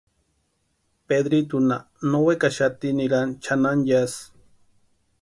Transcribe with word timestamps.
Pedritunha 1.07 1.77
no 2.09 2.19
wekaxati 2.25 2.87
nirani 2.97 3.33
chʼanani 3.43 3.83
yásï. 3.89 4.21